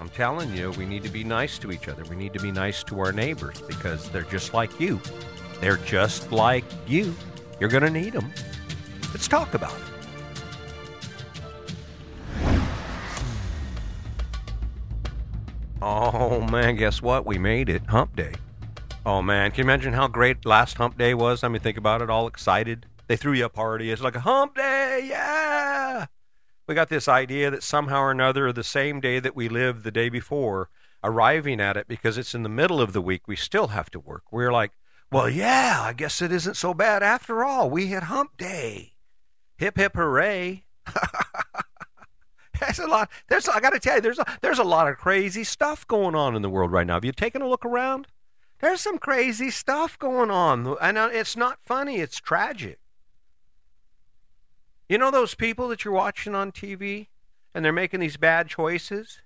[0.00, 2.04] I'm telling you, we need to be nice to each other.
[2.04, 5.00] We need to be nice to our neighbors because they're just like you.
[5.60, 7.14] They're just like you.
[7.58, 8.32] You're going to need them.
[9.12, 9.82] Let's talk about it.
[15.80, 17.24] Oh man, guess what?
[17.24, 17.82] We made it.
[17.86, 18.34] Hump day.
[19.06, 21.42] Oh man, can you imagine how great last hump day was?
[21.42, 22.86] I mean, think about it, all excited.
[23.06, 23.90] They threw you a party.
[23.90, 25.57] It's like a hump day, yeah.
[26.68, 29.90] We got this idea that somehow or another, the same day that we lived the
[29.90, 30.68] day before,
[31.02, 33.98] arriving at it because it's in the middle of the week, we still have to
[33.98, 34.24] work.
[34.30, 34.72] We're like,
[35.10, 37.70] well, yeah, I guess it isn't so bad after all.
[37.70, 38.92] We hit hump day.
[39.56, 40.64] Hip hip hooray.
[42.60, 43.08] There's a lot.
[43.28, 46.16] There's I got to tell you, there's a, there's a lot of crazy stuff going
[46.16, 46.94] on in the world right now.
[46.94, 48.08] Have you taken a look around?
[48.58, 51.98] There's some crazy stuff going on, and uh, it's not funny.
[51.98, 52.80] It's tragic.
[54.88, 57.08] You know those people that you're watching on TV,
[57.54, 59.20] and they're making these bad choices,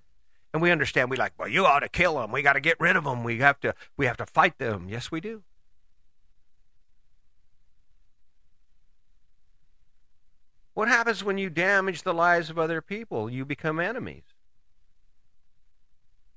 [0.52, 1.10] and we understand.
[1.10, 2.32] We like, well, you ought to kill them.
[2.32, 3.22] We got to get rid of them.
[3.22, 3.74] We have to.
[3.96, 4.88] We have to fight them.
[4.88, 5.42] Yes, we do.
[10.74, 13.30] What happens when you damage the lives of other people?
[13.30, 14.22] You become enemies.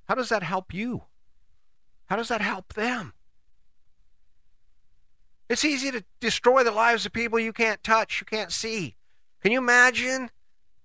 [0.07, 1.03] How does that help you?
[2.07, 3.13] How does that help them?
[5.49, 8.95] It's easy to destroy the lives of people you can't touch, you can't see.
[9.45, 10.31] Can you imagine?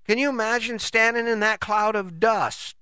[0.06, 2.76] Can you imagine standing in that cloud of dust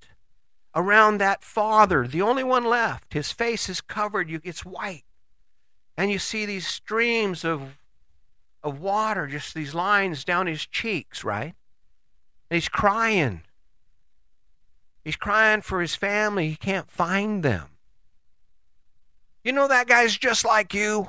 [0.75, 3.15] around that father, the only one left?
[3.15, 5.05] His face is covered, it's white.
[5.97, 7.79] And you see these streams of
[8.61, 11.55] of water, just these lines down his cheeks, right?
[12.51, 13.43] And he's crying.
[15.05, 16.49] He's crying for his family.
[16.49, 17.69] He can't find them.
[19.45, 21.09] You know, that guy's just like you.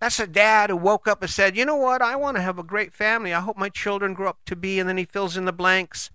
[0.00, 2.02] That's a dad who woke up and said, You know what?
[2.02, 3.34] I want to have a great family.
[3.34, 4.78] I hope my children grow up to be.
[4.78, 6.10] And then he fills in the blanks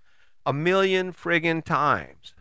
[0.45, 2.33] a million friggin' times.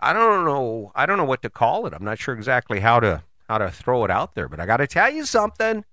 [0.00, 0.92] I don't know.
[0.94, 1.94] I don't know what to call it.
[1.94, 4.78] I'm not sure exactly how to how to throw it out there, but I got
[4.78, 5.84] to tell you something.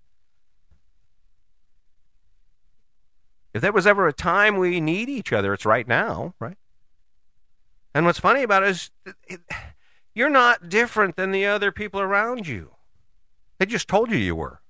[3.53, 6.57] If there was ever a time we need each other, it's right now, right?
[7.93, 8.91] And what's funny about it is
[9.27, 9.41] it,
[10.13, 12.71] you're not different than the other people around you.
[13.59, 14.61] They just told you you were.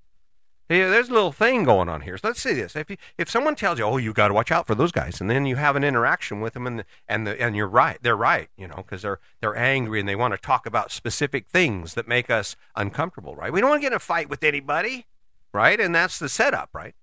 [0.70, 2.18] Yeah, there's a little thing going on here.
[2.18, 2.78] So let's see this.
[2.78, 5.20] If you, if someone tells you, "Oh, you got to watch out for those guys,"
[5.20, 8.16] and then you have an interaction with them, and and the, and you're right, they're
[8.16, 11.94] right, you know, because they're they're angry and they want to talk about specific things
[11.96, 13.52] that make us uncomfortable, right?
[13.52, 15.08] We don't want to get in a fight with anybody,
[15.54, 15.78] right?
[15.78, 16.96] And that's the setup, right?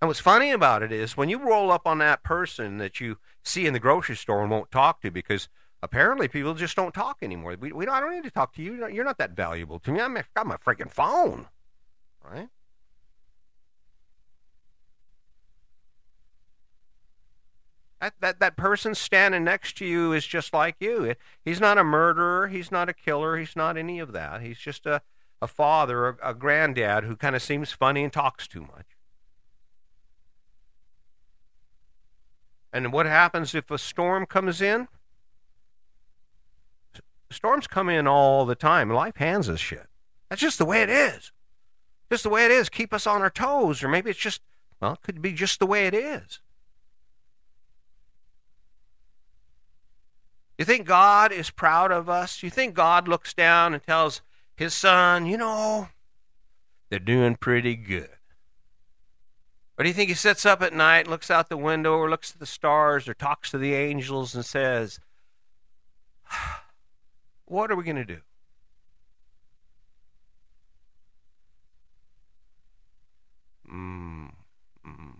[0.00, 3.18] And what's funny about it is when you roll up on that person that you
[3.42, 5.48] see in the grocery store and won't talk to because
[5.82, 7.56] apparently people just don't talk anymore.
[7.58, 8.88] We, we don't, I don't need to talk to you.
[8.88, 10.00] You're not that valuable to me.
[10.00, 11.46] I'm, I've got my freaking phone
[12.24, 12.48] right?
[18.00, 21.14] That, that, that person standing next to you is just like you.
[21.44, 22.48] He's not a murderer.
[22.48, 23.38] He's not a killer.
[23.38, 24.42] He's not any of that.
[24.42, 25.00] He's just a,
[25.40, 28.86] a father, a, a granddad who kind of seems funny and talks too much.
[32.72, 34.88] And what happens if a storm comes in?
[37.34, 38.90] Storms come in all the time.
[38.90, 39.86] Life hands us shit.
[40.30, 41.32] That's just the way it is
[42.14, 42.68] just the way it is.
[42.68, 44.40] Keep us on our toes, or maybe it's just,
[44.80, 46.40] well, it could be just the way it is.
[50.58, 52.42] You think God is proud of us?
[52.42, 54.22] You think God looks down and tells
[54.54, 55.88] his son, you know,
[56.88, 58.10] they're doing pretty good?
[59.76, 62.30] Or do you think he sits up at night, looks out the window, or looks
[62.30, 65.00] at the stars, or talks to the angels and says,
[67.46, 68.20] What are we going to do?
[73.70, 74.30] Mm,
[74.86, 75.14] mm.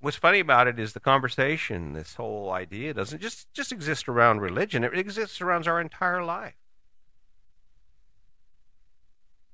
[0.00, 4.40] What's funny about it is the conversation, this whole idea doesn't just, just exist around
[4.40, 6.54] religion, it exists around our entire life.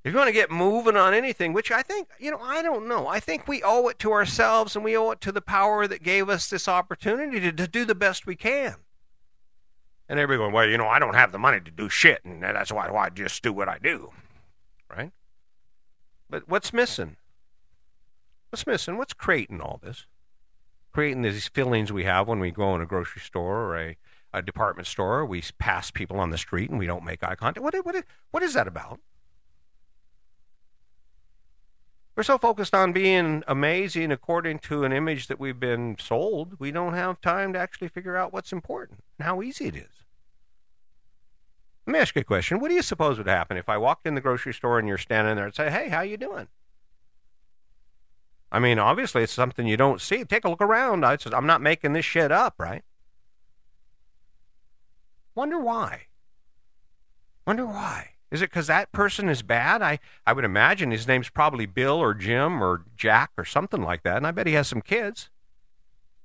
[0.05, 2.87] If you want to get moving on anything, which I think, you know, I don't
[2.87, 3.09] know.
[3.09, 6.03] I think we owe it to ourselves and we owe it to the power that
[6.03, 8.75] gave us this opportunity to, to do the best we can.
[10.09, 12.43] And everybody going, well, you know, I don't have the money to do shit, and
[12.43, 14.11] that's why, why I just do what I do.
[14.91, 15.13] Right?
[16.29, 17.17] But what's missing?
[18.51, 18.99] What's missing?
[18.99, 20.07] What's creating all this?
[20.93, 23.97] Creating these feelings we have when we go in a grocery store or a,
[24.33, 25.25] a department store.
[25.25, 27.65] We pass people on the street and we don't make eye contact.
[27.65, 29.01] What, what, what is that about?
[32.17, 36.71] We're so focused on being amazing according to an image that we've been sold, we
[36.71, 40.05] don't have time to actually figure out what's important and how easy it is.
[41.87, 42.61] Let me ask you a question.
[42.61, 44.97] What do you suppose would happen if I walked in the grocery store and you're
[44.97, 46.49] standing there and say, "Hey, how you doing?"
[48.51, 50.25] I mean, obviously, it's something you don't see.
[50.25, 51.05] Take a look around.
[51.05, 52.85] I, I'm not making this shit up, right?
[55.35, 56.07] Wonder why.
[57.47, 58.14] Wonder why.
[58.35, 59.81] Is it because that person is bad?
[59.81, 64.03] I, I would imagine his name's probably Bill or Jim or Jack or something like
[64.03, 65.31] that, and I bet he has some kids.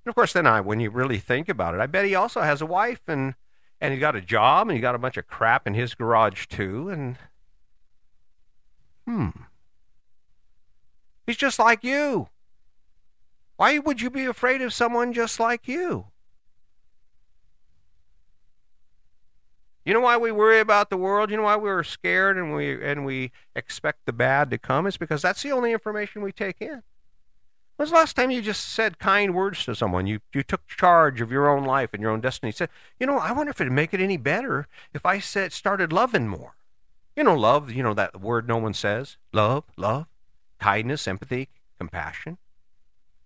[0.04, 2.42] And of course, then I, when you really think about it, I bet he also
[2.42, 3.36] has a wife and
[3.80, 6.48] and he got a job and he got a bunch of crap in his garage
[6.48, 6.90] too.
[6.90, 7.18] And
[9.06, 9.30] hmm,
[11.28, 12.30] he's just like you.
[13.58, 16.08] Why would you be afraid of someone just like you?
[19.90, 21.32] You know why we worry about the world?
[21.32, 24.86] You know why we're scared and we and we expect the bad to come?
[24.86, 26.84] It's because that's the only information we take in.
[27.76, 30.06] When's the last time you just said kind words to someone?
[30.06, 32.52] You you took charge of your own life and your own destiny.
[32.52, 32.70] Said,
[33.00, 36.28] you know, I wonder if it'd make it any better if I said started loving
[36.28, 36.54] more.
[37.16, 37.72] You know, love.
[37.72, 39.18] You know that word no one says.
[39.34, 40.06] Love, love,
[40.60, 41.50] kindness, empathy,
[41.80, 42.38] compassion.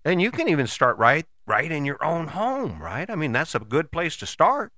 [0.06, 3.10] And you can even start right right in your own home, right?
[3.10, 4.72] I mean, that's a good place to start.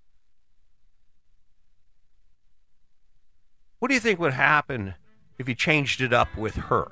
[3.80, 4.96] What do you think would happen
[5.38, 6.92] if you changed it up with her?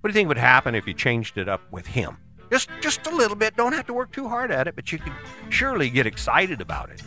[0.00, 2.18] What do you think would happen if you changed it up with him?
[2.50, 3.56] Just just a little bit.
[3.56, 5.14] Don't have to work too hard at it, but you can
[5.48, 7.02] surely get excited about it.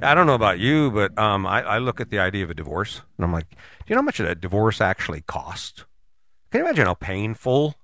[0.00, 2.54] I don't know about you, but um, I, I, look at the idea of a
[2.54, 3.56] divorce and I'm like, do
[3.86, 5.84] you know how much a divorce actually costs?
[6.50, 7.74] Can you imagine how painful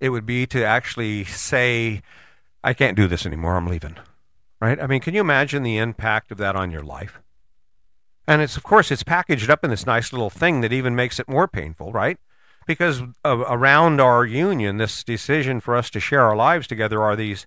[0.00, 2.02] it would be to actually say,
[2.64, 3.96] I can't do this anymore, I'm leaving?
[4.60, 4.80] Right?
[4.80, 7.20] I mean, can you imagine the impact of that on your life?
[8.26, 11.20] And it's, of course, it's packaged up in this nice little thing that even makes
[11.20, 12.18] it more painful, right?
[12.66, 17.46] Because around our union, this decision for us to share our lives together are these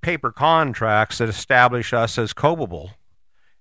[0.00, 2.90] paper contracts that establish us as coable.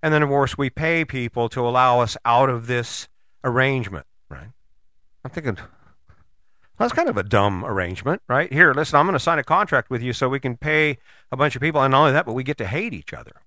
[0.03, 3.07] And then, of course, we pay people to allow us out of this
[3.43, 4.49] arrangement, right?
[5.23, 5.57] I'm thinking,
[6.77, 8.51] that's kind of a dumb arrangement, right?
[8.51, 10.97] Here, listen, I'm going to sign a contract with you so we can pay
[11.31, 13.41] a bunch of people, and not only that, but we get to hate each other.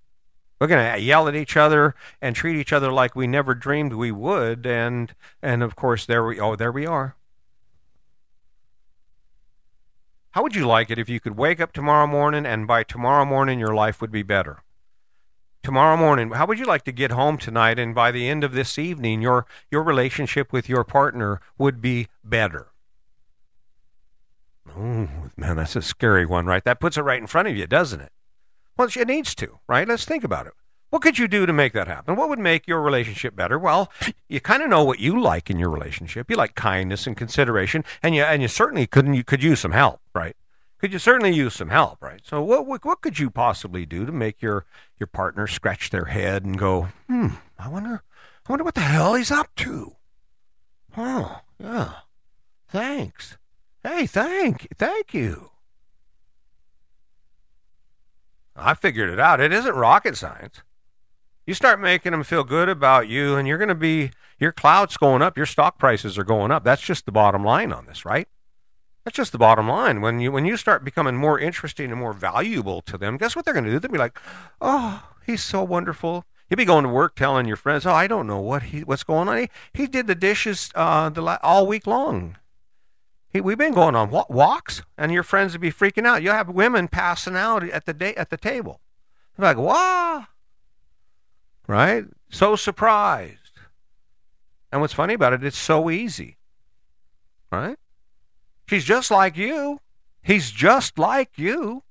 [0.61, 3.93] We're going to yell at each other and treat each other like we never dreamed
[3.93, 7.15] we would, and and of course there we oh there we are.
[10.33, 13.25] How would you like it if you could wake up tomorrow morning and by tomorrow
[13.25, 14.63] morning your life would be better?
[15.63, 18.53] Tomorrow morning, how would you like to get home tonight and by the end of
[18.53, 22.69] this evening your your relationship with your partner would be better?
[24.76, 26.65] Oh, man, that's a scary one, right?
[26.65, 28.12] That puts it right in front of you, doesn't it?
[28.76, 29.88] Well, it needs to, right?
[29.88, 30.53] Let's think about it.
[30.91, 32.17] What could you do to make that happen?
[32.17, 33.59] What would make your relationship better?
[33.59, 33.93] Well,
[34.29, 36.31] you kind of know what you like in your relationship.
[36.31, 39.73] You like kindness and consideration, and you and you certainly couldn't you could use some
[39.73, 40.35] help, right?
[40.79, 42.21] Could you certainly use some help, right?
[42.25, 44.64] So what what, could you possibly do to make your
[44.97, 47.29] your partner scratch their head and go, hmm,
[47.59, 48.03] I wonder,
[48.47, 49.97] I wonder what the hell he's up to.
[50.97, 51.93] Oh, yeah.
[52.69, 53.37] Thanks.
[53.83, 55.51] Hey, thank, thank you.
[58.57, 59.41] I figured it out.
[59.41, 60.63] It isn't rocket science.
[61.47, 64.97] You start making them feel good about you, and you're going to be, your cloud's
[64.97, 66.65] going up, your stock prices are going up.
[66.65, 68.29] That's just the bottom line on this, right?
[69.05, 70.03] That's just the bottom line.
[70.03, 73.47] When you when you start becoming more interesting and more valuable to them, guess what
[73.47, 73.79] they're going to do?
[73.79, 74.19] They'll be like,
[74.61, 78.27] "Oh, he's so wonderful." You'll be going to work telling your friends, "Oh, I don't
[78.27, 79.39] know what he what's going on.
[79.39, 82.37] He, he did the dishes uh, the all week long.
[83.32, 86.23] We've been going on walks, and your friends would be freaking out.
[86.23, 88.80] You'll have women passing out at the day at the table.
[89.37, 90.26] They're like, "Wow!"
[91.66, 92.06] Right?
[92.30, 93.61] So surprised.
[94.73, 96.38] And what's funny about it, it's so easy.
[97.52, 97.78] Right?
[98.66, 99.80] She's just like you.
[100.23, 101.85] He's just like you.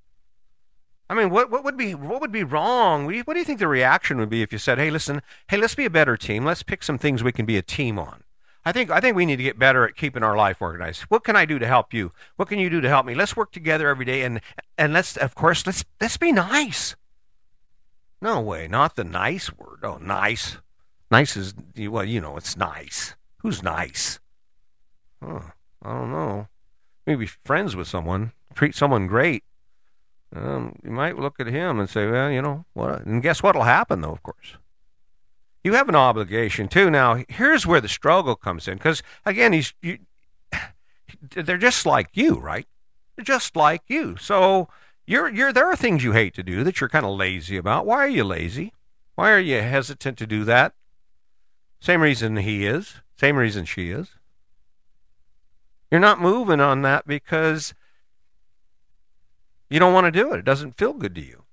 [1.10, 3.06] I mean, what, what would be what would be wrong?
[3.06, 5.76] What do you think the reaction would be if you said, "Hey, listen, hey, let's
[5.76, 6.44] be a better team.
[6.46, 8.24] Let's pick some things we can be a team on."
[8.68, 11.04] I think I think we need to get better at keeping our life organized.
[11.04, 12.12] What can I do to help you?
[12.36, 13.16] What can you do to help me?
[13.16, 14.42] Let's work together every day and
[14.78, 16.98] and let's of course let's let's be nice.
[18.22, 19.80] No way, not the nice word.
[19.84, 20.58] Oh, nice.
[21.10, 23.16] Nice is well, you know, it's nice.
[23.38, 24.20] Who's nice?
[25.24, 25.44] Huh,
[25.82, 26.50] I don't know.
[27.06, 29.46] Maybe friends with someone, treat someone great.
[30.36, 33.06] Um, you might look at him and say, well, you know what?
[33.06, 34.12] And guess what'll happen though?
[34.12, 34.58] Of course,
[35.64, 36.90] you have an obligation too.
[36.90, 40.00] Now, here's where the struggle comes in, because again, he's you,
[41.22, 42.68] they're just like you, right?
[43.16, 44.18] They're just like you.
[44.18, 44.68] So
[45.06, 47.86] you're you're there are things you hate to do that you're kind of lazy about.
[47.86, 48.74] Why are you lazy?
[49.16, 50.74] Why are you hesitant to do that?
[51.80, 53.02] Same reason he is.
[53.20, 54.10] Same reason she is.
[55.90, 57.74] You're not moving on that because
[59.70, 60.40] you don't want to do it.
[60.40, 61.44] It doesn't feel good to you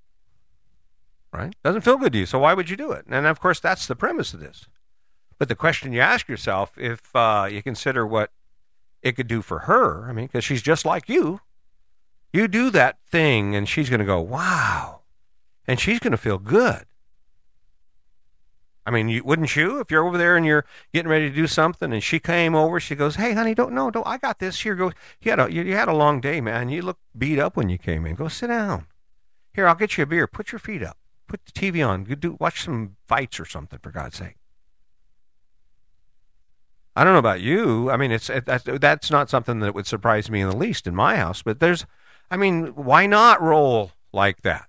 [1.35, 1.55] right?
[1.63, 3.07] Doesn't feel good to you, so why would you do it?
[3.09, 4.67] And of course, that's the premise of this.
[5.39, 8.31] But the question you ask yourself, if uh, you consider what
[9.03, 11.41] it could do for her, I mean, because she's just like you,
[12.33, 15.01] you do that thing, and she's going to go, wow,
[15.67, 16.87] and she's going to feel good.
[18.87, 19.81] I mean, you, wouldn't you?
[19.81, 22.79] If you're over there and you're getting ready to do something, and she came over,
[22.79, 24.07] she goes, "Hey, honey, don't no, don't.
[24.07, 24.61] I got this.
[24.61, 24.93] Here, go.
[25.23, 26.69] You had a you, you had a long day, man.
[26.69, 28.15] You look beat up when you came in.
[28.15, 28.87] Go sit down.
[29.55, 30.27] Here, I'll get you a beer.
[30.27, 30.99] Put your feet up.
[31.27, 32.05] Put the TV on.
[32.05, 34.37] Do watch some fights or something for God's sake."
[36.97, 37.91] I don't know about you.
[37.91, 40.87] I mean, it's it, that's, that's not something that would surprise me in the least
[40.87, 41.43] in my house.
[41.43, 41.87] But there's,
[42.31, 44.69] I mean, why not roll like that?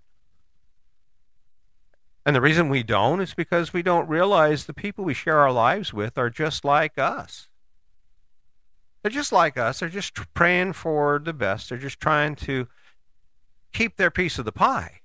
[2.26, 5.52] And the reason we don't is because we don't realize the people we share our
[5.52, 7.50] lives with are just like us.
[9.04, 9.80] They're just like us.
[9.80, 11.70] They're just praying for the best.
[11.70, 12.68] They're just trying to
[13.72, 15.02] keep their piece of the pie.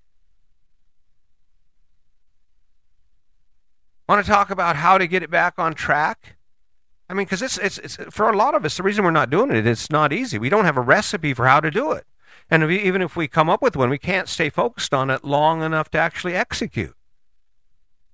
[4.10, 6.36] Want to talk about how to get it back on track?
[7.08, 9.30] I mean, because it's, it's, it's for a lot of us, the reason we're not
[9.30, 10.36] doing it, it's not easy.
[10.36, 12.08] We don't have a recipe for how to do it.
[12.50, 15.22] And if even if we come up with one, we can't stay focused on it
[15.22, 16.96] long enough to actually execute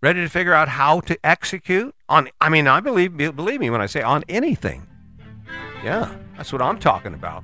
[0.02, 3.80] ready to figure out how to execute on I mean I believe believe me when
[3.80, 4.86] I say on anything.
[5.82, 7.42] Yeah, that's what I'm talking about.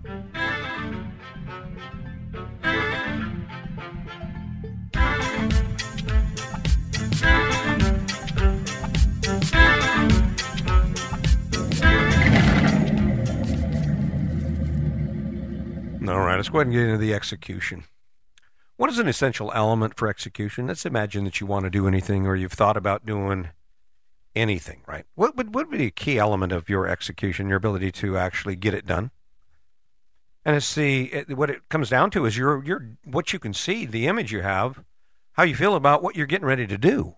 [16.08, 17.84] All right, let's go ahead and get into the execution.
[18.76, 20.66] What is an essential element for execution?
[20.66, 23.50] Let's imagine that you want to do anything or you've thought about doing
[24.34, 25.04] anything, right?
[25.14, 28.56] What would, what would be a key element of your execution, your ability to actually
[28.56, 29.12] get it done?
[30.44, 33.86] And it's the what it comes down to is your your what you can see,
[33.86, 34.82] the image you have,
[35.34, 37.14] how you feel about what you're getting ready to do.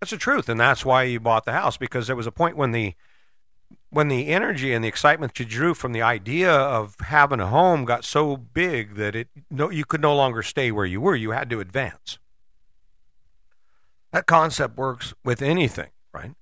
[0.00, 2.58] That's the truth, and that's why you bought the house because there was a point
[2.58, 2.94] when the
[3.96, 7.86] when the energy and the excitement you drew from the idea of having a home
[7.86, 11.16] got so big that it no you could no longer stay where you were.
[11.16, 12.18] You had to advance.
[14.12, 16.32] That concept works with anything right?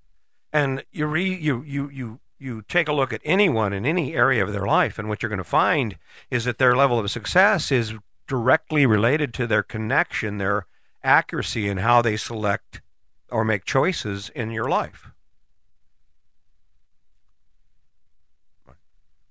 [0.53, 4.43] And you re, you you you you take a look at anyone in any area
[4.43, 5.97] of their life and what you're going to find
[6.33, 7.95] is that their level of success is
[8.27, 10.67] directly related to their connection their
[11.05, 12.83] accuracy in how they select
[13.31, 15.14] or make choices in your life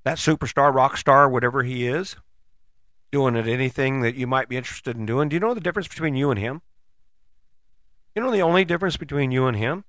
[0.03, 2.15] that superstar, rock star, whatever he is,
[3.11, 5.29] doing at anything that you might be interested in doing.
[5.29, 6.61] Do you know the difference between you and him?
[8.15, 9.85] You know the only difference between you and him?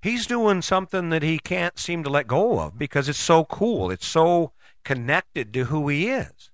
[0.00, 3.90] He's doing something that he can't seem to let go of because it's so cool.
[3.90, 4.52] It's so
[4.84, 6.50] connected to who he is.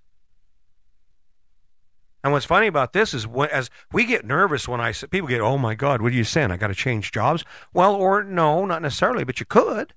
[2.24, 5.28] And what's funny about this is when, as we get nervous when I say, people
[5.28, 6.50] get, oh my God, what are you saying?
[6.50, 7.44] I got to change jobs.
[7.74, 9.92] Well, or no, not necessarily, but you could.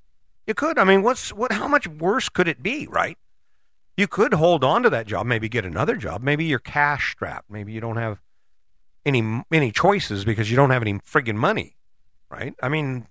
[0.47, 0.79] You could.
[0.79, 1.51] I mean, what's what?
[1.51, 3.17] How much worse could it be, right?
[3.97, 6.21] You could hold on to that job, maybe get another job.
[6.21, 7.49] Maybe you're cash strapped.
[7.49, 8.21] Maybe you don't have
[9.05, 11.75] any any choices because you don't have any friggin' money,
[12.29, 12.53] right?
[12.63, 13.07] I mean,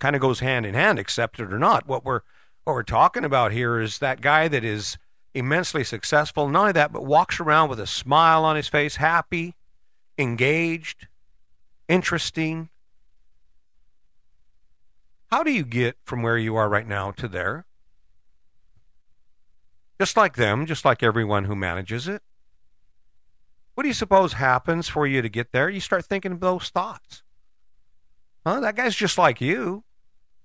[0.00, 1.86] kind of goes hand in hand, accept it or not.
[1.86, 2.20] What we're
[2.64, 4.98] what we're talking about here is that guy that is
[5.32, 6.48] immensely successful.
[6.48, 9.54] Not only that, but walks around with a smile on his face, happy,
[10.18, 11.06] engaged,
[11.88, 12.68] interesting,
[15.30, 17.66] how do you get from where you are right now to there?
[20.00, 22.22] Just like them, just like everyone who manages it.
[23.74, 25.70] What do you suppose happens for you to get there?
[25.70, 27.22] You start thinking those thoughts.
[28.46, 28.60] Huh?
[28.60, 29.84] That guy's just like you.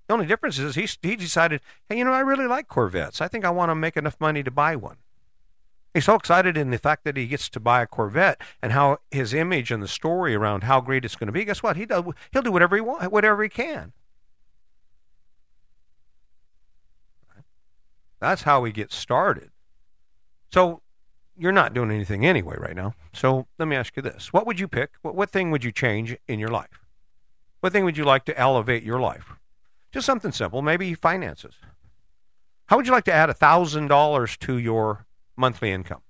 [0.06, 3.20] The only difference is he, he decided, hey, you know, I really like Corvettes.
[3.20, 4.98] I think I want to make enough money to buy one.
[5.92, 8.98] He's so excited in the fact that he gets to buy a Corvette and how
[9.10, 11.44] his image and the story around how great it's going to be.
[11.44, 11.76] Guess what?
[11.76, 13.94] He does, he'll do whatever he want, whatever he can.
[18.20, 19.50] That's how we get started.
[20.52, 20.82] So
[21.36, 22.94] you're not doing anything anyway right now.
[23.12, 24.32] So let me ask you this.
[24.32, 24.92] What would you pick?
[25.02, 26.80] What, what thing would you change in your life?
[27.60, 29.32] What thing would you like to elevate your life?
[29.92, 31.56] Just something simple, maybe finances.
[32.66, 35.06] How would you like to add $1,000 to your
[35.36, 36.02] monthly income?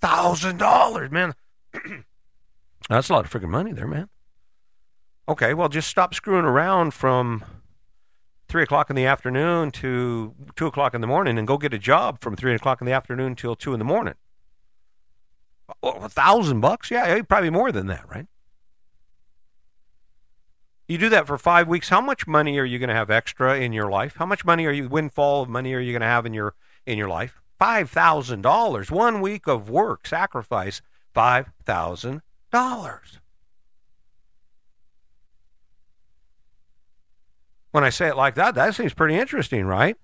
[0.00, 1.34] $1,000, man.
[2.88, 4.08] That's a lot of freaking money there, man.
[5.28, 7.44] Okay, well, just stop screwing around from
[8.56, 11.78] three o'clock in the afternoon to two o'clock in the morning and go get a
[11.78, 14.14] job from three o'clock in the afternoon till two in the morning.
[15.82, 16.90] Oh, a thousand bucks?
[16.90, 18.26] Yeah, probably more than that, right?
[20.88, 21.90] You do that for five weeks.
[21.90, 24.16] How much money are you going to have extra in your life?
[24.16, 26.54] How much money are you windfall of money are you going to have in your
[26.86, 27.42] in your life?
[27.58, 28.90] Five thousand dollars.
[28.90, 30.80] One week of work, sacrifice.
[31.14, 32.20] $5,000.
[37.76, 39.98] When I say it like that, that seems pretty interesting, right?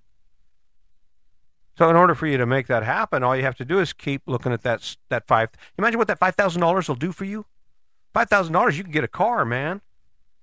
[1.79, 3.95] So, in order for you to make that happen, all you have to do is
[3.95, 5.49] keep looking at that that five.
[5.79, 7.47] Imagine what that five thousand dollars will do for you.
[8.13, 9.81] Five thousand dollars, you can get a car, man.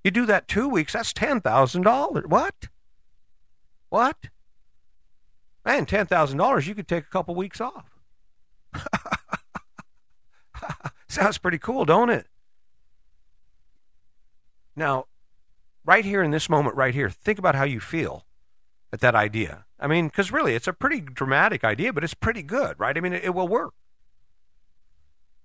[0.03, 2.25] You do that two weeks, that's ten thousand dollars.
[2.27, 2.67] What?
[3.89, 4.17] What?
[5.63, 7.91] Man, ten thousand dollars, you could take a couple weeks off.
[11.07, 12.25] Sounds pretty cool, don't it?
[14.75, 15.05] Now,
[15.85, 18.25] right here in this moment, right here, think about how you feel
[18.91, 19.65] at that idea.
[19.79, 22.97] I mean, because really, it's a pretty dramatic idea, but it's pretty good, right?
[22.97, 23.73] I mean, it, it will work.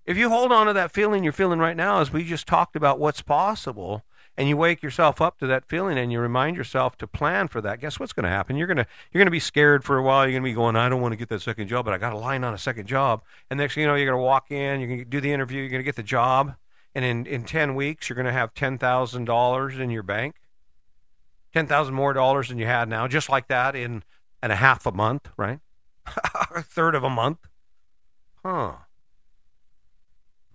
[0.04, 2.76] If you hold on to that feeling you're feeling right now, as we just talked
[2.76, 4.02] about what's possible,
[4.36, 7.60] and you wake yourself up to that feeling and you remind yourself to plan for
[7.60, 8.56] that, guess what's going to happen?
[8.56, 10.24] You're going to you're going to be scared for a while.
[10.24, 11.98] You're going to be going, I don't want to get that second job, but I
[11.98, 13.22] got a line on a second job.
[13.48, 15.32] And next thing you know, you're going to walk in, you're going to do the
[15.32, 16.54] interview, you're going to get the job,
[16.94, 20.36] and in in 10 weeks, you're going to have $10,000 in your bank.
[21.52, 24.02] 10,000 more dollars than you had now, just like that in
[24.42, 25.60] and a half a month, right?
[26.54, 27.38] a third of a month.
[28.44, 28.72] Huh.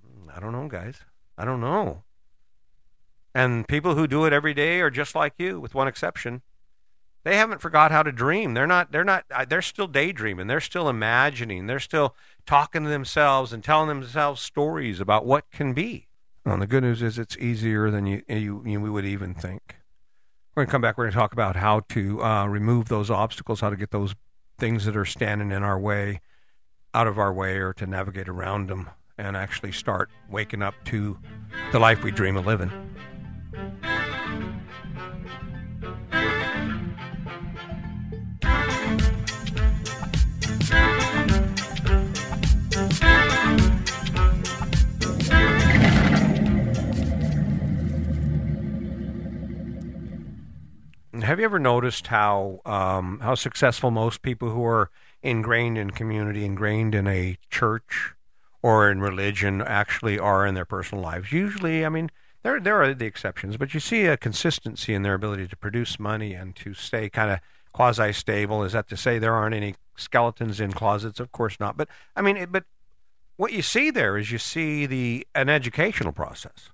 [0.05, 0.99] Hmm, I don't know, guys.
[1.37, 2.03] I don't know.
[3.33, 6.41] And people who do it every day are just like you, with one exception.
[7.23, 8.53] They haven't forgot how to dream.
[8.53, 8.91] They're not.
[8.91, 9.25] They're not.
[9.47, 10.47] They're still daydreaming.
[10.47, 11.67] They're still imagining.
[11.67, 12.15] They're still
[12.45, 16.08] talking to themselves and telling themselves stories about what can be.
[16.49, 19.75] Well, the good news is it's easier than you you, you would even think.
[20.55, 20.97] We're going to come back.
[20.97, 24.15] We're going to talk about how to uh, remove those obstacles, how to get those
[24.57, 26.21] things that are standing in our way
[26.95, 31.19] out of our way, or to navigate around them and actually start waking up to
[31.71, 32.71] the life we dream of living.
[51.29, 54.89] Have you ever noticed how um, how successful most people who are
[55.21, 58.15] ingrained in community, ingrained in a church
[58.63, 61.31] or in religion, actually are in their personal lives?
[61.31, 62.09] Usually, I mean,
[62.41, 65.99] there there are the exceptions, but you see a consistency in their ability to produce
[65.99, 67.41] money and to stay kind of
[67.73, 68.63] quasi stable.
[68.63, 71.19] Is that to say there aren't any skeletons in closets?
[71.19, 71.77] Of course not.
[71.77, 72.63] But I mean, it, but
[73.37, 76.71] what you see there is you see the an educational process.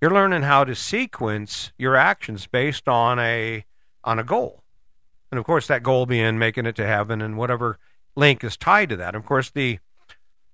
[0.00, 3.64] You're learning how to sequence your actions based on a
[4.04, 4.62] on a goal,
[5.30, 7.78] and of course that goal being making it to heaven and whatever
[8.16, 9.14] link is tied to that.
[9.14, 9.78] Of course the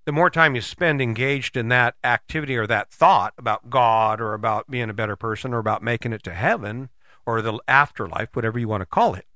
[0.05, 4.33] the more time you spend engaged in that activity or that thought about God or
[4.33, 6.89] about being a better person or about making it to heaven
[7.27, 9.27] or the afterlife, whatever you want to call it,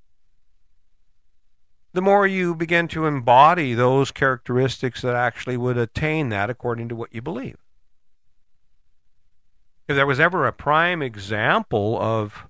[1.93, 6.97] the more you begin to embody those characteristics that actually would attain that according to
[6.97, 7.59] what you believe.
[9.89, 12.47] If there was ever a prime example of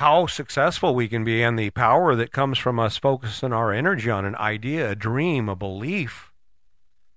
[0.00, 4.08] how successful we can be and the power that comes from us focusing our energy
[4.08, 6.32] on an idea, a dream, a belief,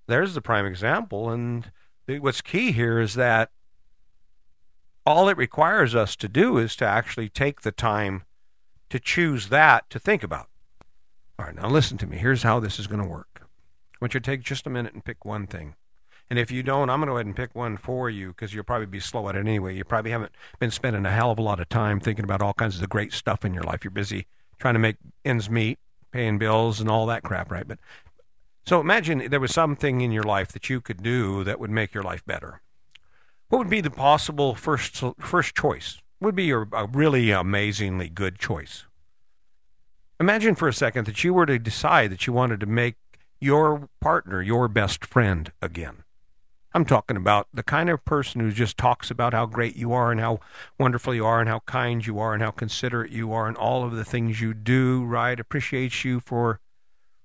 [0.08, 1.30] there's the prime example.
[1.30, 1.72] And
[2.20, 3.52] what's key here is that
[5.06, 8.24] all it requires us to do is to actually take the time
[8.90, 10.50] to choose that to think about.
[11.40, 12.18] All right, now listen to me.
[12.18, 13.44] Here's how this is going to work.
[13.44, 15.76] I want you to take just a minute and pick one thing.
[16.34, 18.56] And if you don't, I'm going to go ahead and pick one for you because
[18.56, 19.76] you'll probably be slow at it anyway.
[19.76, 22.56] You probably haven't been spending a hell of a lot of time thinking about all
[22.56, 23.84] kinds of the great stuff in your life.
[23.84, 24.26] You're busy
[24.58, 25.78] trying to make ends meet,
[26.12, 27.68] paying bills, and all that crap, right?
[27.68, 27.78] But
[28.66, 31.94] so imagine there was something in your life that you could do that would make
[31.94, 32.64] your life better.
[33.50, 36.02] What would be the possible first first choice?
[36.20, 38.88] Would be your a really amazingly good choice.
[40.20, 42.96] Imagine for a second that you were to decide that you wanted to make
[43.40, 46.03] your partner your best friend again.
[46.76, 50.12] I'm talking about the kind of person who just talks about how great you are
[50.12, 50.40] and how
[50.80, 53.84] wonderful you are and how kind you are and how considerate you are and all
[53.84, 55.40] of the things you do, right?
[55.40, 56.60] Appreciates you for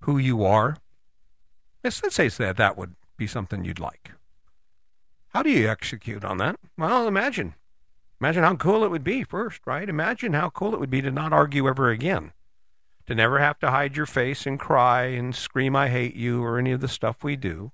[0.01, 0.77] who you are.
[1.83, 4.13] Let's, let's say that that would be something you'd like.
[5.29, 6.57] How do you execute on that?
[6.77, 7.55] Well, imagine.
[8.21, 9.89] Imagine how cool it would be first, right?
[9.89, 12.33] Imagine how cool it would be to not argue ever again.
[13.07, 16.59] To never have to hide your face and cry and scream, I hate you, or
[16.59, 17.73] any of the stuff we do.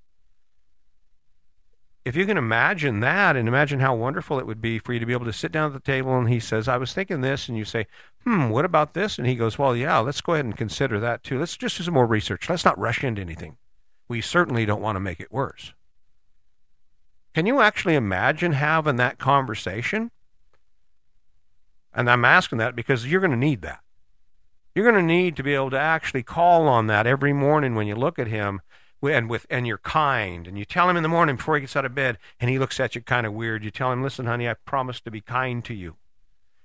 [2.05, 5.07] If you can imagine that and imagine how wonderful it would be for you to
[5.07, 7.49] be able to sit down at the table and he says, I was thinking this,
[7.49, 7.87] and you say,
[8.25, 9.17] hmm, what about this?
[9.17, 11.39] And he goes, well, yeah, let's go ahead and consider that too.
[11.39, 12.51] Let's just do some more research.
[12.51, 13.57] Let's not rush into anything
[14.09, 15.73] we certainly don't want to make it worse.
[17.35, 20.11] Can you actually imagine having that conversation?
[21.93, 23.81] And I'm asking that because you're going to need that.
[24.75, 27.87] You're going to need to be able to actually call on that every morning when
[27.87, 28.61] you look at him
[29.09, 31.77] and with and you're kind and you tell him in the morning before he gets
[31.77, 33.65] out of bed and he looks at you kind of weird.
[33.65, 35.97] You tell him listen honey i promise to be kind to you.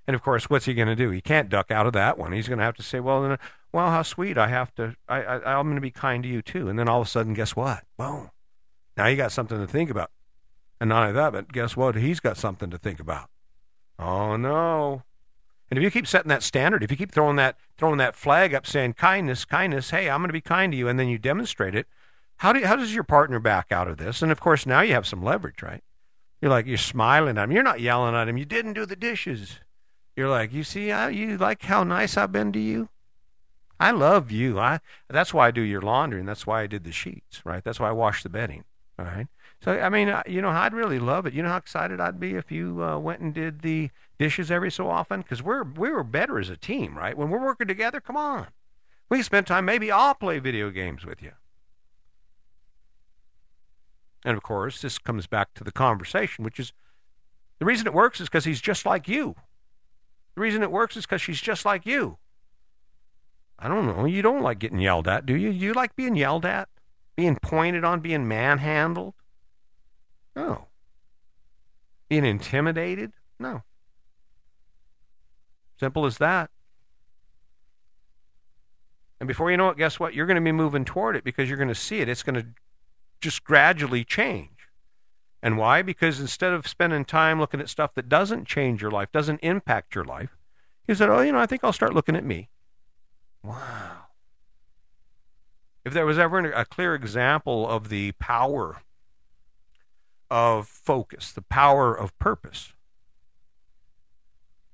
[0.06, 1.10] And of course what's he going to do?
[1.10, 2.32] He can't duck out of that one.
[2.32, 3.38] He's going to have to say well then,
[3.72, 4.38] well how sweet.
[4.38, 6.68] I have to I, I i'm going to be kind to you too.
[6.68, 7.84] And then all of a sudden guess what?
[7.96, 8.30] Boom.
[8.96, 10.10] Now you got something to think about.
[10.80, 11.96] And not only that but guess what?
[11.96, 13.28] He's got something to think about.
[13.98, 15.02] Oh no.
[15.70, 18.52] And if you keep setting that standard, if you keep throwing that throwing that flag
[18.54, 21.16] up saying kindness, kindness, hey, I'm going to be kind to you, and then you
[21.16, 21.86] demonstrate it,
[22.40, 24.22] how do how does your partner back out of this?
[24.22, 25.84] And of course, now you have some leverage, right?
[26.40, 27.52] You're like you're smiling at him.
[27.52, 28.38] You're not yelling at him.
[28.38, 29.60] You didn't do the dishes.
[30.16, 32.88] You're like, you see, I, you like how nice I've been to you.
[33.78, 34.58] I love you.
[34.58, 37.62] I that's why I do your laundry, and that's why I did the sheets, right?
[37.62, 38.64] That's why I wash the bedding,
[38.98, 39.26] all right?
[39.62, 41.34] So I mean, you know, I'd really love it.
[41.34, 44.70] You know how excited I'd be if you uh, went and did the dishes every
[44.70, 47.18] so often, because we're we were better as a team, right?
[47.18, 48.46] When we're working together, come on,
[49.10, 49.66] we spend time.
[49.66, 51.32] Maybe I'll play video games with you.
[54.24, 56.72] And of course, this comes back to the conversation, which is
[57.58, 59.34] the reason it works is because he's just like you.
[60.34, 62.18] The reason it works is because she's just like you.
[63.58, 64.06] I don't know.
[64.06, 65.50] You don't like getting yelled at, do you?
[65.50, 66.68] You like being yelled at?
[67.16, 69.14] Being pointed on, being manhandled?
[70.34, 70.68] No.
[72.08, 73.12] Being intimidated?
[73.38, 73.62] No.
[75.78, 76.50] Simple as that.
[79.20, 80.14] And before you know it, guess what?
[80.14, 82.08] You're going to be moving toward it because you're going to see it.
[82.08, 82.46] It's going to
[83.20, 84.48] just gradually change.
[85.42, 85.82] And why?
[85.82, 89.94] Because instead of spending time looking at stuff that doesn't change your life, doesn't impact
[89.94, 90.36] your life,
[90.86, 92.50] you said, oh, you know, I think I'll start looking at me.
[93.42, 94.06] Wow.
[95.84, 98.82] If there was ever a clear example of the power
[100.30, 102.74] of focus, the power of purpose,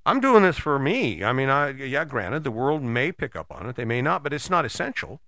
[0.05, 1.23] I'm doing this for me.
[1.23, 4.23] I mean, I, yeah, granted, the world may pick up on it, they may not,
[4.23, 5.21] but it's not essential.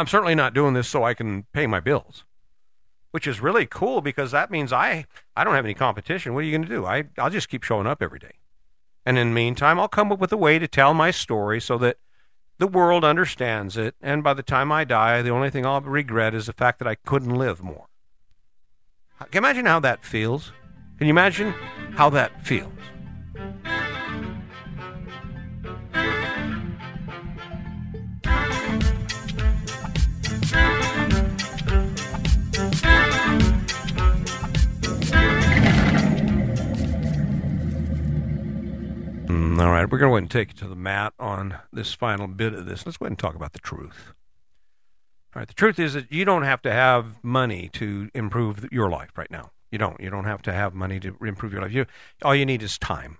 [0.00, 2.24] I'm certainly not doing this so I can pay my bills,
[3.10, 5.04] which is really cool because that means I
[5.36, 6.32] I don't have any competition.
[6.32, 6.86] What are you going to do?
[6.86, 8.38] I I'll just keep showing up every day.
[9.04, 11.76] And in the meantime, I'll come up with a way to tell my story so
[11.78, 11.98] that
[12.56, 13.94] the world understands it.
[14.00, 16.88] And by the time I die, the only thing I'll regret is the fact that
[16.88, 17.86] I couldn't live more.
[19.18, 20.52] Can you imagine how that feels?
[20.96, 21.52] Can you imagine
[21.96, 22.72] how that feels?
[39.60, 41.92] All right, we're going to go ahead and take it to the mat on this
[41.92, 42.86] final bit of this.
[42.86, 44.14] Let's go ahead and talk about the truth.
[45.36, 48.88] All right, the truth is that you don't have to have money to improve your
[48.88, 49.50] life right now.
[49.70, 50.00] You don't.
[50.00, 51.72] You don't have to have money to improve your life.
[51.72, 51.84] You,
[52.22, 53.18] all you need is time.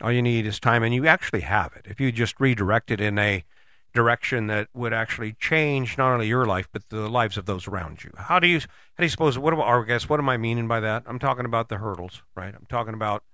[0.00, 1.86] All you need is time, and you actually have it.
[1.90, 3.44] If you just redirect it in a
[3.92, 8.04] direction that would actually change not only your life but the lives of those around
[8.04, 8.12] you.
[8.16, 10.68] How do you how do you suppose what do I guess what am I meaning
[10.68, 11.02] by that?
[11.06, 12.54] I'm talking about the hurdles, right?
[12.54, 13.24] I'm talking about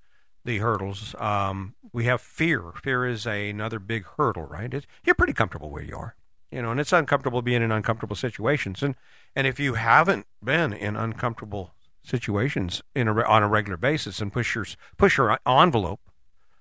[0.47, 1.15] the hurdles.
[1.19, 2.73] Um, we have fear.
[2.83, 4.73] Fear is a, another big hurdle, right?
[5.05, 6.17] You're pretty comfortable where you are,
[6.51, 8.83] you know, and it's uncomfortable being in uncomfortable situations.
[8.83, 8.95] And
[9.35, 14.33] and if you haven't been in uncomfortable situations in a, on a regular basis and
[14.33, 16.01] push your push your envelope,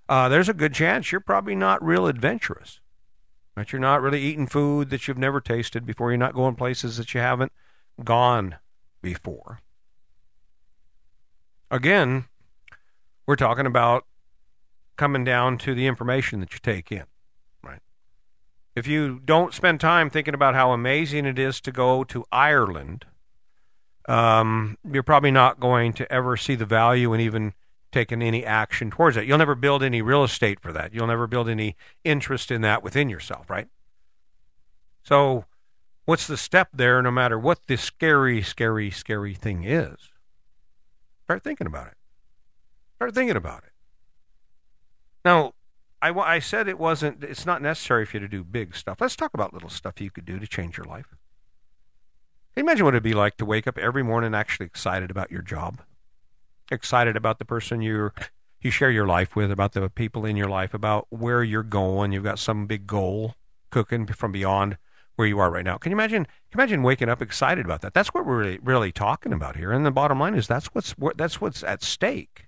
[0.09, 2.81] uh, there's a good chance you're probably not real adventurous.
[3.55, 6.11] That you're not really eating food that you've never tasted before.
[6.11, 7.53] You're not going places that you haven't
[8.03, 8.57] gone
[9.01, 9.61] before.
[11.71, 12.25] Again,
[13.27, 14.05] we're talking about
[14.97, 17.03] coming down to the information that you take in,
[17.63, 17.81] right?
[18.75, 23.05] If you don't spend time thinking about how amazing it is to go to Ireland,
[24.07, 27.53] um, you're probably not going to ever see the value in even
[27.91, 29.25] taking any action towards it.
[29.25, 30.93] You'll never build any real estate for that.
[30.93, 33.67] You'll never build any interest in that within yourself, right?
[35.01, 35.45] So,
[36.05, 39.95] what's the step there, no matter what the scary, scary, scary thing is?
[41.23, 41.94] Start thinking about it.
[42.95, 43.71] Start thinking about it.
[45.23, 45.53] Now,
[46.01, 49.01] I, I said it wasn't, it's not necessary for you to do big stuff.
[49.01, 51.07] Let's talk about little stuff you could do to change your life.
[52.53, 55.31] Can you imagine what it'd be like to wake up every morning actually excited about
[55.31, 55.81] your job?
[56.71, 58.11] Excited about the person you
[58.61, 62.11] you share your life with, about the people in your life, about where you're going.
[62.11, 63.35] You've got some big goal
[63.69, 64.77] cooking from beyond
[65.15, 65.77] where you are right now.
[65.77, 66.25] Can you imagine?
[66.25, 67.93] Can you imagine waking up excited about that?
[67.93, 69.71] That's what we're really, really talking about here.
[69.71, 72.44] And the bottom line is that's what's that's what's at stake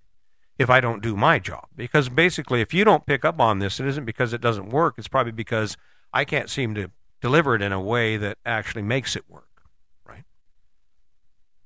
[0.58, 1.68] if I don't do my job.
[1.76, 4.96] Because basically, if you don't pick up on this, it isn't because it doesn't work.
[4.98, 5.78] It's probably because
[6.14, 6.92] I can't seem to
[7.22, 9.64] deliver it in a way that actually makes it work,
[10.06, 10.24] right?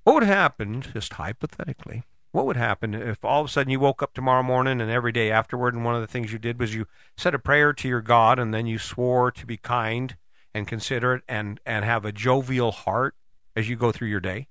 [0.03, 4.01] What would happen, just hypothetically, what would happen if all of a sudden you woke
[4.01, 6.73] up tomorrow morning and every day afterward, and one of the things you did was
[6.73, 10.15] you said a prayer to your God and then you swore to be kind
[10.53, 13.15] and considerate and, and have a jovial heart
[13.55, 14.47] as you go through your day?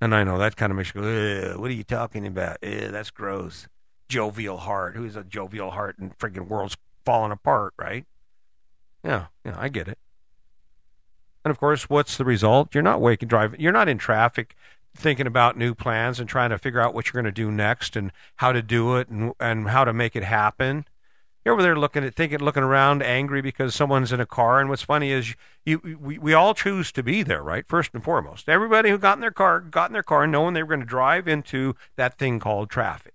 [0.00, 2.58] And I know that kind of makes you go, what are you talking about?
[2.62, 3.68] that's gross.
[4.08, 4.96] Jovial heart.
[4.96, 8.06] Who's a jovial heart and freaking world's falling apart, right?
[9.04, 9.98] Yeah, yeah, I get it.
[11.44, 12.74] And of course, what's the result?
[12.74, 13.60] You're not waking driving.
[13.60, 14.54] You're not in traffic
[14.96, 17.96] thinking about new plans and trying to figure out what you're going to do next
[17.96, 20.84] and how to do it and, and how to make it happen.
[21.44, 24.60] You're over there looking at thinking, looking around, angry because someone's in a car.
[24.60, 27.66] And what's funny is you, we, we all choose to be there, right?
[27.66, 30.62] First and foremost, everybody who got in their car got in their car knowing they
[30.62, 33.14] were going to drive into that thing called traffic,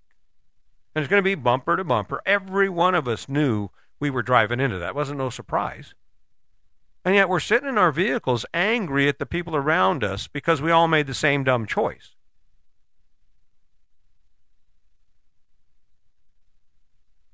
[0.94, 2.20] and it's going to be bumper to bumper.
[2.26, 4.90] Every one of us knew we were driving into that.
[4.90, 5.94] It wasn't no surprise.
[7.04, 10.72] And yet we're sitting in our vehicles angry at the people around us because we
[10.72, 12.15] all made the same dumb choice.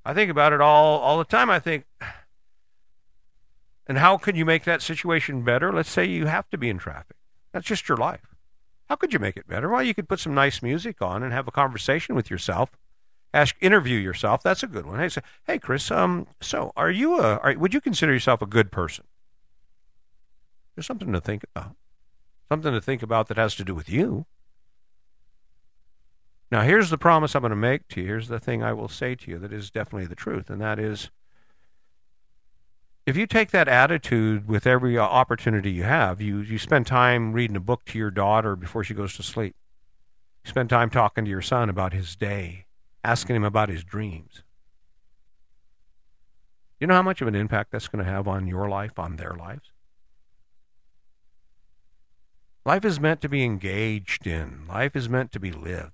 [0.04, 1.50] I think about it all all the time.
[1.50, 1.84] I think,
[3.86, 5.72] and how could you make that situation better?
[5.72, 7.16] Let's say you have to be in traffic.
[7.52, 8.34] That's just your life.
[8.88, 9.68] How could you make it better?
[9.68, 12.70] Well, you could put some nice music on and have a conversation with yourself.
[13.34, 14.42] Ask, interview yourself.
[14.42, 14.98] That's a good one.
[14.98, 15.90] Hey, say, hey, Chris.
[15.90, 17.38] Um, so are you a?
[17.38, 19.04] Are, would you consider yourself a good person?
[20.74, 21.76] There's something to think about.
[22.50, 24.26] Something to think about that has to do with you.
[26.52, 28.06] Now, here's the promise I'm going to make to you.
[28.06, 30.78] Here's the thing I will say to you that is definitely the truth, and that
[30.78, 31.10] is
[33.06, 37.56] if you take that attitude with every opportunity you have, you, you spend time reading
[37.56, 39.56] a book to your daughter before she goes to sleep.
[40.44, 42.66] You spend time talking to your son about his day,
[43.02, 44.42] asking him about his dreams.
[46.78, 49.16] You know how much of an impact that's going to have on your life, on
[49.16, 49.72] their lives?
[52.66, 55.92] Life is meant to be engaged in, life is meant to be lived.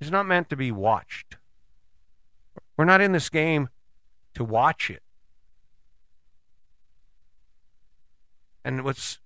[0.00, 1.36] It's not meant to be watched.
[2.76, 3.68] We're not in this game
[4.34, 5.02] to watch it.
[8.64, 9.18] And what's,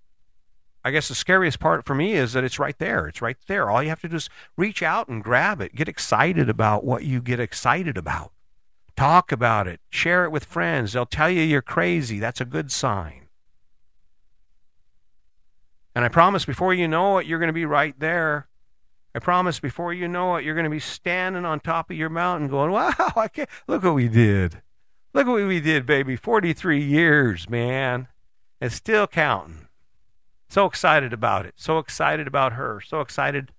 [0.85, 3.07] I guess, the scariest part for me is that it's right there.
[3.09, 3.69] It's right there.
[3.69, 5.75] All you have to do is reach out and grab it.
[5.75, 8.33] Get excited about what you get excited about.
[8.97, 9.81] Talk about it.
[9.91, 10.93] Share it with friends.
[10.93, 12.19] They'll tell you you're crazy.
[12.19, 13.29] That's a good sign.
[15.95, 18.49] And I promise before you know it, you're going to be right there
[19.15, 22.09] I promise before you know it, you're going to be standing on top of your
[22.09, 24.63] mountain going, wow, I can't, look what we did.
[25.13, 26.17] Look what we did, baby.
[26.17, 28.09] 43 years, man.
[28.61, 29.69] And still counting.
[30.49, 31.55] So excited about it.
[31.57, 32.81] So excited about her.
[32.81, 33.53] So excited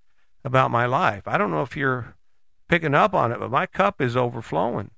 [0.43, 1.27] about my life.
[1.27, 2.15] I don't know if you're
[2.67, 4.91] picking up on it, but my cup is overflowing.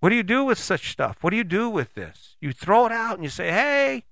[0.00, 1.18] What do you do with such stuff?
[1.20, 2.36] What do you do with this?
[2.40, 4.04] You throw it out and you say, hey,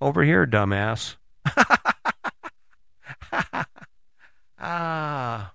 [0.00, 1.16] over here, dumbass.
[4.66, 5.52] Ah.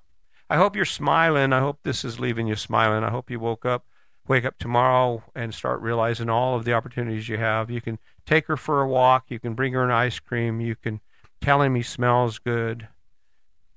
[0.51, 1.51] I hope you're smiling.
[1.51, 3.03] I hope this is leaving you smiling.
[3.03, 3.85] I hope you woke up,
[4.27, 7.71] wake up tomorrow and start realizing all of the opportunities you have.
[7.71, 9.25] You can take her for a walk.
[9.29, 10.61] You can bring her an ice cream.
[10.61, 11.01] You can
[11.41, 12.87] tell him he smells good.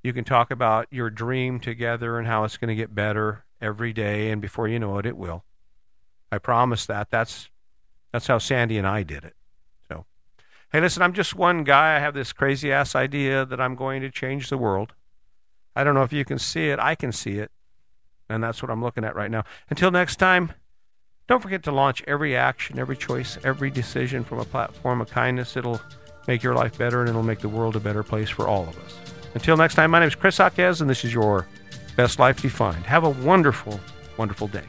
[0.03, 3.95] You can talk about your dream together and how it's going to get better every
[3.95, 4.31] day.
[4.31, 5.45] And before you know it, it will.
[6.31, 7.11] I promise that.
[7.11, 7.51] That's,
[8.13, 9.37] that's how Sandy and I did it.
[9.89, 10.05] So,
[10.73, 11.97] hey, listen, I'm just one guy.
[11.97, 14.93] I have this crazy ass idea that I'm going to change the world.
[15.75, 16.79] I don't know if you can see it.
[16.79, 17.51] I can see it.
[18.29, 19.45] And that's what I'm looking at right now.
[19.69, 20.53] Until next time,
[21.27, 25.57] don't forget to launch every action, every choice, every decision from a platform of kindness.
[25.57, 25.81] It'll
[26.27, 28.79] make your life better and it'll make the world a better place for all of
[28.85, 28.99] us.
[29.35, 31.47] Until next time, my name is Chris Jaquez, and this is your
[31.97, 32.85] Best Life Defined.
[32.85, 33.81] Have a wonderful,
[34.19, 34.65] wonderful day.